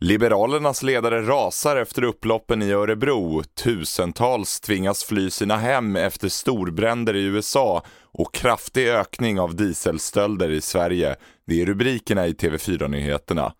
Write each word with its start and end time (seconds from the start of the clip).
Liberalernas 0.00 0.82
ledare 0.82 1.22
rasar 1.22 1.76
efter 1.76 2.04
upploppen 2.04 2.62
i 2.62 2.72
Örebro. 2.72 3.42
Tusentals 3.42 4.60
tvingas 4.60 5.04
fly 5.04 5.30
sina 5.30 5.56
hem 5.56 5.96
efter 5.96 6.28
storbränder 6.28 7.16
i 7.16 7.24
USA 7.24 7.82
och 8.02 8.34
kraftig 8.34 8.88
ökning 8.88 9.40
av 9.40 9.56
dieselstölder 9.56 10.50
i 10.50 10.60
Sverige. 10.60 11.16
Det 11.46 11.62
är 11.62 11.66
rubrikerna 11.66 12.26
i 12.26 12.32
TV4-nyheterna. 12.32 13.52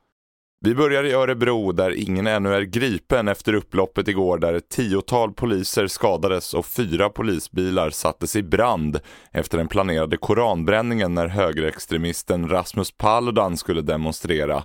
Vi 0.60 0.74
börjar 0.74 1.04
i 1.04 1.12
Örebro 1.12 1.72
där 1.72 1.90
ingen 1.90 2.26
ännu 2.26 2.54
är 2.54 2.62
gripen 2.62 3.28
efter 3.28 3.52
upploppet 3.52 4.08
igår 4.08 4.38
där 4.38 4.54
ett 4.54 4.68
tiotal 4.68 5.32
poliser 5.32 5.86
skadades 5.86 6.54
och 6.54 6.66
fyra 6.66 7.08
polisbilar 7.08 7.90
sattes 7.90 8.36
i 8.36 8.42
brand 8.42 9.00
efter 9.32 9.58
den 9.58 9.68
planerade 9.68 10.16
koranbränningen 10.16 11.14
när 11.14 11.26
högerextremisten 11.26 12.48
Rasmus 12.48 12.92
Paludan 12.92 13.56
skulle 13.56 13.82
demonstrera. 13.82 14.64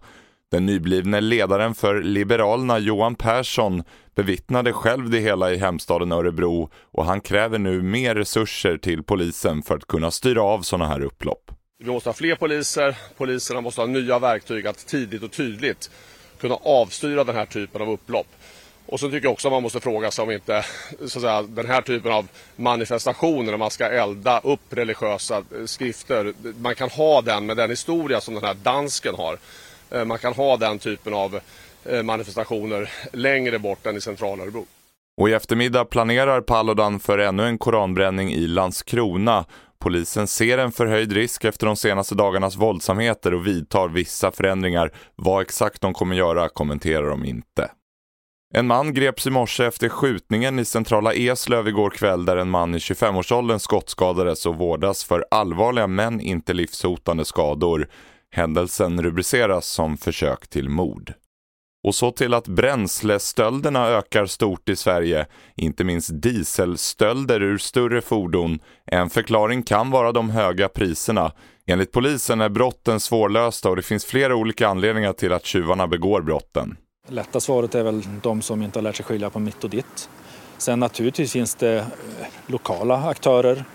Den 0.54 0.65
nyblivne 0.65 1.21
ledaren 1.21 1.75
för 1.75 2.01
Liberalerna 2.01 2.79
Johan 2.79 3.15
Persson 3.15 3.83
bevittnade 4.15 4.73
själv 4.73 5.09
det 5.09 5.19
hela 5.19 5.51
i 5.51 5.57
hemstaden 5.57 6.11
Örebro 6.11 6.69
och 6.91 7.05
han 7.05 7.21
kräver 7.21 7.59
nu 7.59 7.82
mer 7.82 8.15
resurser 8.15 8.78
till 8.78 9.04
polisen 9.04 9.64
för 9.64 9.75
att 9.75 9.87
kunna 9.87 10.11
styra 10.11 10.43
av 10.43 10.61
sådana 10.61 10.87
här 10.87 11.01
upplopp. 11.01 11.51
Vi 11.83 11.92
måste 11.92 12.09
ha 12.09 12.14
fler 12.14 12.36
poliser, 12.36 12.95
poliserna 13.18 13.61
måste 13.61 13.81
ha 13.81 13.86
nya 13.86 14.19
verktyg 14.19 14.68
att 14.68 14.87
tidigt 14.87 15.23
och 15.23 15.31
tydligt 15.31 15.92
kunna 16.39 16.56
avstyra 16.56 17.23
den 17.23 17.36
här 17.36 17.45
typen 17.45 17.81
av 17.81 17.89
upplopp. 17.89 18.28
Och 18.86 19.00
så 19.00 19.09
tycker 19.09 19.25
jag 19.25 19.33
också 19.33 19.47
att 19.47 19.51
man 19.51 19.64
måste 19.64 19.79
fråga 19.79 20.11
sig 20.11 20.23
om 20.23 20.31
inte 20.31 20.65
så 21.00 21.20
att 21.20 21.23
säga, 21.23 21.42
den 21.42 21.67
här 21.67 21.81
typen 21.81 22.11
av 22.11 22.28
manifestationer, 22.56 23.51
när 23.51 23.57
man 23.57 23.71
ska 23.71 23.86
elda 23.86 24.39
upp 24.39 24.61
religiösa 24.70 25.37
eh, 25.37 25.65
skrifter, 25.65 26.33
man 26.57 26.75
kan 26.75 26.89
ha 26.89 27.21
den 27.21 27.45
med 27.45 27.57
den 27.57 27.70
historia 27.70 28.21
som 28.21 28.33
den 28.33 28.43
här 28.43 28.54
dansken 28.54 29.15
har. 29.15 29.37
Eh, 29.93 30.06
man 30.06 30.18
kan 30.18 30.33
ha 30.33 30.57
den 30.57 30.79
typen 30.79 31.14
av 31.14 31.39
eh, 31.86 32.03
manifestationer 32.03 32.89
längre 33.14 33.59
bort 33.59 33.86
än 33.86 33.98
i 33.98 34.02
centrala 34.02 34.44
Örebro. 34.44 34.66
Och 35.17 35.30
i 35.30 35.34
eftermiddag 35.34 35.86
planerar 35.86 36.42
Paludan 36.42 37.00
för 37.00 37.17
ännu 37.17 37.44
en 37.44 37.58
koranbränning 37.58 38.34
i 38.34 38.48
Landskrona. 38.48 39.45
Polisen 39.80 40.28
ser 40.28 40.58
en 40.58 40.72
förhöjd 40.72 41.12
risk 41.12 41.45
efter 41.45 41.66
de 41.66 41.76
senaste 41.76 42.16
dagarnas 42.16 42.56
våldsamheter 42.56 43.34
och 43.34 43.48
vidtar 43.48 43.88
vissa 43.88 44.32
förändringar. 44.32 44.92
Vad 45.16 45.42
exakt 45.42 45.82
de 45.82 45.94
kommer 45.94 46.16
göra 46.16 46.50
kommenterar 46.50 47.10
de 47.10 47.26
inte. 47.26 47.72
En 48.56 48.67
man 48.67 48.94
greps 48.94 49.28
i 49.28 49.30
morse 49.30 49.66
efter 49.66 49.89
skjutningen 49.89 50.60
i 50.60 50.66
centrala 50.66 51.14
Eslöv 51.14 51.67
igår 51.67 51.89
kväll 51.89 52.26
där 52.26 52.38
en 52.38 52.50
man 52.50 52.76
i 52.76 52.78
25-årsåldern 52.78 53.60
skottskadades 53.60 54.45
och 54.45 54.56
vårdas 54.56 55.04
för 55.04 55.26
allvarliga 55.32 55.88
men 55.88 56.22
inte 56.22 56.54
livshotande 56.54 57.26
skador. 57.26 57.88
Händelsen 58.36 59.02
rubriceras 59.03 59.66
som 59.66 59.98
försök 59.98 60.48
till 60.48 60.70
mord. 60.70 61.14
Och 61.84 61.95
så 61.95 62.12
till 62.12 62.34
att 62.34 62.48
bränslestölderna 62.48 63.88
ökar 63.88 64.26
stort 64.26 64.70
i 64.70 64.76
Sverige, 64.76 65.26
inte 65.56 65.84
minst 65.84 66.09
dieselstölder 66.22 67.42
ur 67.42 67.58
större 67.58 68.02
fordon. 68.02 68.59
En 68.86 69.09
förklaring 69.09 69.64
kan 69.64 69.92
vara 69.92 70.11
de 70.11 70.30
höga 70.30 70.70
priserna. 70.70 71.31
Enligt 71.66 71.92
polisen 71.92 72.42
är 72.42 72.50
brotten 72.50 73.00
svårlösta 73.00 73.70
och 73.70 73.76
det 73.76 73.81
finns 73.81 74.06
flera 74.06 74.36
olika 74.36 74.67
anledningar 74.67 75.14
till 75.14 75.34
att 75.34 75.45
tjuvarna 75.45 75.88
begår 75.88 76.22
brotten. 76.22 76.78
Lätta 77.08 77.39
svaret 77.39 77.76
är 77.76 77.84
väl 77.84 78.04
de 78.22 78.42
som 78.42 78.61
inte 78.61 78.80
har 78.80 78.84
lärt 78.84 78.95
sig 78.95 79.06
skilja 79.06 79.30
på 79.30 79.39
mitt 79.39 79.64
och 79.64 79.70
ditt. 79.70 80.09
Sen 80.58 80.80
naturligtvis 80.80 81.31
finns 81.31 81.56
det 81.56 81.78
eh, 81.78 81.86
lokala 82.48 82.95
aktörer 82.95 83.66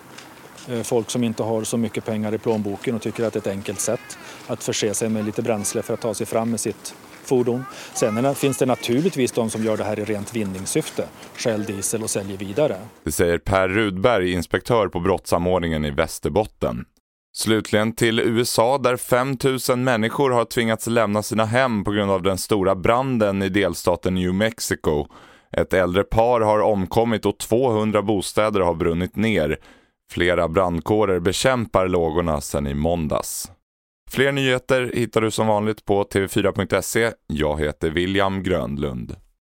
Eh, 0.71 0.83
folk 0.83 1.11
som 1.11 1.25
inte 1.25 1.43
har 1.43 1.65
så 1.65 1.77
mycket 1.77 2.05
pengar 2.05 2.35
i 2.35 2.39
plånboken 2.39 2.95
och 2.95 3.03
tycker 3.03 3.25
att 3.25 3.33
det 3.33 3.37
är 3.37 3.41
ett 3.41 3.57
enkelt 3.57 3.81
sätt 3.81 4.19
att 4.47 4.65
förse 4.65 4.95
sig 4.95 5.09
med 5.09 5.25
lite 5.25 5.43
bränsle 5.43 5.83
för 5.83 5.95
att 5.95 6.01
ta 6.01 6.15
sig 6.15 6.27
fram 6.27 6.51
med 6.51 6.61
sitt 6.61 6.95
fordon. 7.25 7.65
Sen 7.95 8.35
finns 8.35 8.59
det 8.59 8.67
naturligtvis 8.67 9.33
de 9.33 9.51
som 9.51 9.65
gör 9.65 9.77
det 9.77 9.85
här 9.85 9.99
i 9.99 10.05
rent 10.05 10.37
vinningssyfte, 10.37 11.05
stjäl 11.37 11.65
diesel 11.65 12.03
och 12.03 12.11
säljer 12.11 12.39
vidare. 12.39 12.77
Det 13.05 13.13
säger 13.13 13.39
Per 13.39 13.69
Rudberg, 13.69 14.33
inspektör 14.33 14.89
på 14.89 15.01
brottssamordningen 15.01 15.85
i 15.85 15.91
Västerbotten. 15.91 16.85
Slutligen 17.33 17.93
till 17.93 18.21
USA 18.21 18.79
där 18.79 18.97
5000 18.97 19.85
människor 19.85 20.31
har 20.31 20.45
tvingats 20.45 20.87
lämna 20.87 21.23
sina 21.23 21.45
hem 21.45 21.85
på 21.85 21.91
grund 21.91 22.11
av 22.11 22.23
den 22.23 22.39
stora 22.39 22.75
branden 22.75 23.43
i 23.43 23.49
delstaten 23.49 24.15
New 24.15 24.35
Mexico. 24.35 25.07
Ett 25.53 25.73
äldre 25.73 26.03
par 26.03 26.41
har 26.41 26.61
omkommit 26.61 27.27
och 27.27 27.39
200 27.39 28.03
bostäder 28.03 28.61
har 28.61 28.75
brunnit 28.75 29.17
ner. 29.17 29.59
Flera 30.11 30.49
brandkårer 30.49 31.21
bekämpar 31.21 31.89
lågorna 31.89 32.41
sedan 32.41 32.67
i 32.67 32.75
måndags. 32.75 33.53
Fler 34.11 34.33
nyheter 34.33 34.91
hittar 34.95 35.21
du 35.21 35.31
som 35.31 35.47
vanligt 35.47 35.85
på 35.85 36.05
tv4.se. 36.05 37.13
Jag 37.27 37.61
heter 37.61 37.91
William 37.91 38.43
Grönlund. 38.43 39.17